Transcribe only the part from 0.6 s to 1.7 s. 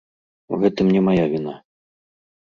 гэтым не мая віна.